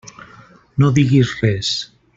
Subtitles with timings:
[0.83, 1.73] No diguis res.